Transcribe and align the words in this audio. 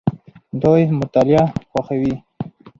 دوی 0.61 0.81
مطالعه 0.99 1.43
خوښوي. 1.71 2.13